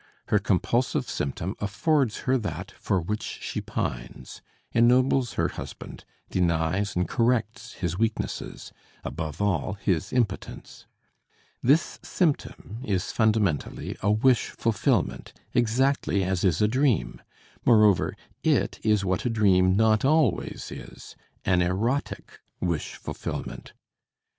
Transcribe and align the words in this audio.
Her 0.29 0.39
compulsive 0.39 1.07
symptom 1.07 1.55
affords 1.59 2.21
her 2.21 2.35
that 2.39 2.71
for 2.71 2.99
which 2.99 3.21
she 3.21 3.61
pines, 3.61 4.41
ennobles 4.71 5.33
her 5.33 5.49
husband, 5.49 6.05
denies 6.31 6.95
and 6.95 7.07
corrects 7.07 7.73
his 7.73 7.99
weaknesses, 7.99 8.71
above 9.03 9.39
all, 9.43 9.73
his 9.73 10.11
impotence. 10.11 10.87
This 11.61 11.99
symptom 12.01 12.79
is 12.83 13.11
fundamentally 13.11 13.95
a 14.01 14.09
wish 14.11 14.47
fulfillment, 14.49 15.33
exactly 15.53 16.23
as 16.23 16.43
is 16.43 16.63
a 16.63 16.67
dream; 16.67 17.21
moreover, 17.63 18.15
it 18.41 18.79
is 18.81 19.05
what 19.05 19.23
a 19.23 19.29
dream 19.29 19.75
not 19.75 20.03
always 20.03 20.71
is, 20.71 21.15
an 21.45 21.61
erotic 21.61 22.39
wish 22.59 22.95
fulfillment. 22.95 23.73